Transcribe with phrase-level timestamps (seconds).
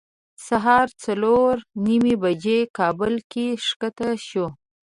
[0.47, 1.53] سهار څلور
[1.85, 4.47] نیمې بجې کابل کې ښکته شوو.